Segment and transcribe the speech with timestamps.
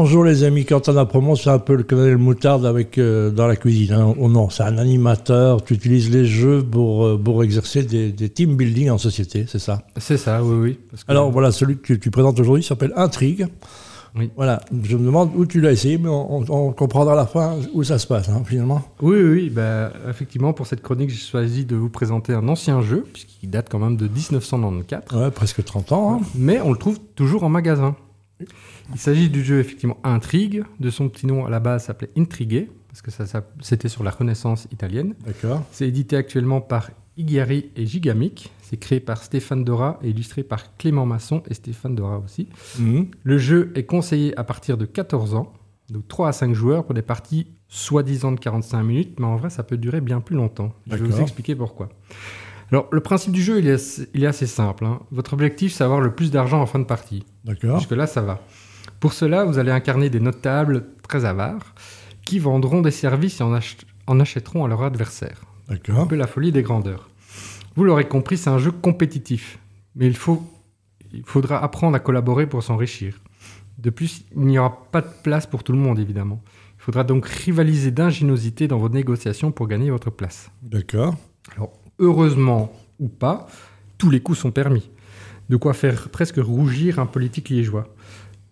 [0.00, 3.56] Bonjour les amis, Quentin Apremont, c'est un peu le colonel moutarde avec, euh, dans la
[3.56, 3.92] cuisine.
[3.94, 4.14] Hein.
[4.16, 8.28] Oh non, c'est un animateur, tu utilises les jeux pour, euh, pour exercer des, des
[8.28, 9.82] team building en société, c'est ça?
[9.96, 10.78] C'est ça, oui, oui.
[10.88, 13.48] parce que- Alors voilà, celui que tu présentes aujourd'hui s'appelle Intrigue.
[14.16, 14.30] Oui.
[14.36, 17.26] Voilà, je me demande où tu l'as essayé, mais on, on- on comprendra à la
[17.26, 18.82] fin où ça se passe, hein, finalement.
[19.02, 22.82] Oui, oui, oui, bah, effectivement, pour cette chronique, j'ai choisi de vous présenter un ancien
[22.82, 26.14] jeu, puisqu'il date quand même de 1994, Ouais, presque 30 ans.
[26.14, 26.24] hein.
[26.36, 27.96] mais on le trouve toujours en magasin.
[28.92, 30.64] Il s'agit du jeu, effectivement, Intrigue.
[30.80, 34.02] De son petit nom, à la base, s'appelait Intrigué, parce que ça, ça- c'était sur
[34.04, 35.14] la Renaissance italienne.
[35.26, 35.64] D'accord.
[35.72, 38.52] C'est édité actuellement par Igari et Gigamic.
[38.62, 42.48] C'est créé par Stéphane Dora et illustré par Clément Masson et Stéphane Dora aussi.
[42.78, 43.08] Mhm.
[43.24, 45.52] Le jeu est conseillé à partir de 14 ans,
[45.90, 49.50] donc 3 à 5 joueurs pour des parties soi-disant de 45 minutes, mais en vrai
[49.50, 50.72] ça peut durer bien plus longtemps.
[50.86, 51.88] Je vais vous expliquer pourquoi.
[52.70, 54.84] Alors le principe du jeu il est assez, il est assez simple.
[54.84, 55.00] hein.
[55.10, 57.24] Votre objectif c'est avoir le plus d'argent en fin de partie.
[57.44, 57.78] D'accord.
[57.78, 58.40] Jusque-là ça va.
[59.00, 61.74] Pour cela vous allez incarner des notables très avares
[62.24, 65.40] qui vendront des services et en, ach- en achèteront à leur adversaire.
[65.68, 66.08] Un D'accord.
[66.08, 67.08] peu la folie des grandeurs.
[67.76, 69.58] Vous l'aurez compris, c'est un jeu compétitif.
[69.94, 70.42] Mais il, faut,
[71.12, 73.18] il faudra apprendre à collaborer pour s'enrichir.
[73.78, 76.42] De plus, il n'y aura pas de place pour tout le monde, évidemment.
[76.78, 80.50] Il faudra donc rivaliser d'ingéniosité dans vos négociations pour gagner votre place.
[80.62, 81.14] D'accord.
[81.54, 83.46] Alors, heureusement ou pas,
[83.98, 84.90] tous les coups sont permis.
[85.48, 87.88] De quoi faire presque rougir un politique liégeois.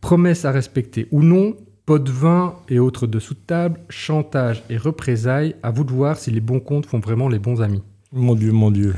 [0.00, 1.56] Promesses à respecter ou non,
[1.86, 6.16] pot de vin et autres dessous de table, chantage et représailles, à vous de voir
[6.18, 7.82] si les bons comptes font vraiment les bons amis.
[8.12, 8.94] Mon Dieu, mon Dieu.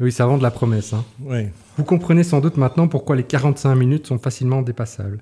[0.00, 0.92] Oui, ça vend de la promesse.
[0.92, 1.04] hein.
[1.20, 1.46] Oui.
[1.78, 5.20] Vous comprenez sans doute maintenant pourquoi les 45 minutes sont facilement dépassables.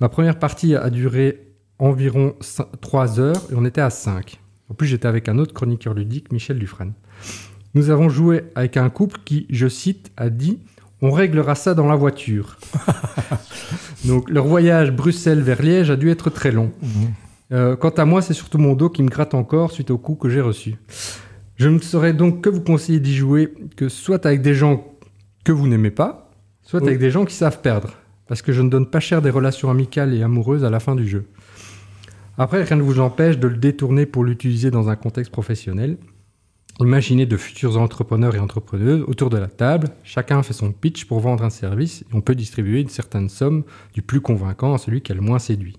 [0.00, 2.34] Ma première partie a duré environ
[2.80, 4.38] 3 heures et on était à 5.
[4.70, 6.92] En plus, j'étais avec un autre chroniqueur ludique, Michel Dufresne.
[7.74, 10.58] Nous avons joué avec un couple qui, je cite, a dit
[11.02, 12.56] On réglera ça dans la voiture.
[14.04, 16.70] Donc, leur voyage Bruxelles vers Liège a dû être très long.
[16.82, 16.88] Mhm.
[17.52, 20.14] Euh, quant à moi, c'est surtout mon dos qui me gratte encore suite au coup
[20.14, 20.76] que j'ai reçu.
[21.56, 24.84] Je ne saurais donc que vous conseiller d'y jouer que soit avec des gens
[25.44, 26.30] que vous n'aimez pas,
[26.62, 26.88] soit Oui.
[26.88, 27.92] avec des gens qui savent perdre.
[28.26, 30.94] Parce que je ne donne pas cher des relations amicales et amoureuses à la fin
[30.94, 31.26] du jeu.
[32.38, 35.98] Après, rien ne vous empêche de le détourner pour l'utiliser dans un contexte professionnel.
[36.80, 41.20] Imaginez de futurs entrepreneurs et entrepreneuses autour de la table, chacun fait son pitch pour
[41.20, 43.62] vendre un service et on peut distribuer une certaine somme
[43.92, 45.78] du plus convaincant à celui qui a le moins séduit.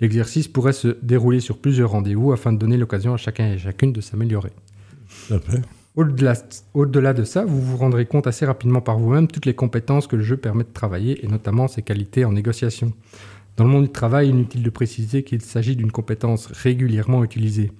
[0.00, 3.92] L'exercice pourrait se dérouler sur plusieurs rendez-vous afin de donner l'occasion à chacun et chacune
[3.92, 4.52] de s'améliorer.
[5.94, 6.34] Au-delà
[6.72, 10.16] au-delà de ça, vous vous rendrez compte assez rapidement par vous-même toutes les compétences que
[10.16, 12.94] le jeu permet de travailler et notamment ses qualités en négociation.
[13.58, 17.72] Dans le monde du travail, inutile de préciser qu'il s'agit d'une compétence régulièrement utilisée.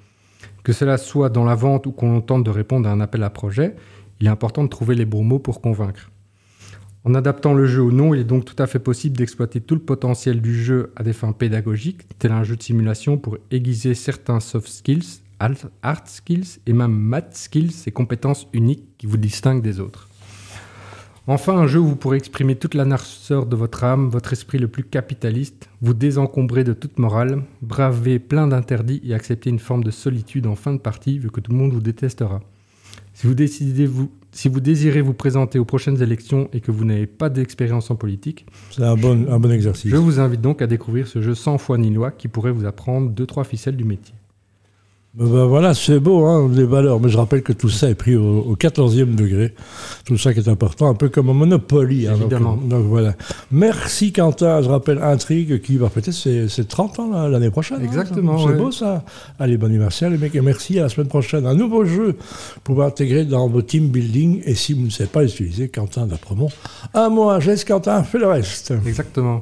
[0.62, 3.30] Que cela soit dans la vente ou qu'on tente de répondre à un appel à
[3.30, 3.76] projet,
[4.20, 6.10] il est important de trouver les bons mots pour convaincre.
[7.04, 9.74] En adaptant le jeu au nom, il est donc tout à fait possible d'exploiter tout
[9.74, 13.94] le potentiel du jeu à des fins pédagogiques, tel un jeu de simulation pour aiguiser
[13.94, 19.62] certains soft skills, hard skills et même math skills, ces compétences uniques qui vous distinguent
[19.62, 20.09] des autres.
[21.32, 24.58] Enfin, un jeu où vous pourrez exprimer toute la noirceur de votre âme, votre esprit
[24.58, 29.84] le plus capitaliste, vous désencombrer de toute morale, braver plein d'interdits et accepter une forme
[29.84, 32.40] de solitude en fin de partie, vu que tout le monde vous détestera.
[33.14, 36.84] Si vous, décidez vous, si vous désirez vous présenter aux prochaines élections et que vous
[36.84, 39.88] n'avez pas d'expérience en politique, C'est un bon, un bon exercice.
[39.88, 42.66] je vous invite donc à découvrir ce jeu sans foi ni loi qui pourrait vous
[42.66, 44.14] apprendre deux trois ficelles du métier.
[45.12, 47.00] Ben, voilà, c'est beau, hein, les valeurs.
[47.00, 49.52] Mais je rappelle que tout ça est pris au, au 14e degré.
[50.04, 52.06] Tout ça qui est important, un peu comme un Monopoly.
[52.06, 52.56] hein, Évidemment.
[52.56, 53.14] Donc, voilà.
[53.50, 54.62] Merci Quentin.
[54.62, 57.78] Je rappelle Intrigue qui va fêter ses, ses 30 ans l'année prochaine.
[57.80, 57.84] hein.
[57.84, 58.56] Exactement, C'est ouais.
[58.58, 59.04] beau ça.
[59.40, 60.34] Allez, bon anniversaire les mecs.
[60.36, 61.44] Et merci à la semaine prochaine.
[61.44, 62.16] Un nouveau jeu
[62.62, 64.42] pour intégrer dans vos team building.
[64.44, 66.50] Et si vous ne savez pas l'utiliser, Quentin d'Apremont.
[66.94, 68.72] À moi, Jess Quentin, fais le reste.
[68.86, 69.38] Exactement.